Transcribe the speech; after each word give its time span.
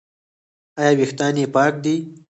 ایا 0.79 0.91
ویښتان 0.99 1.35
یې 1.41 1.45
پاک 1.55 1.73
دي؟ 1.83 1.95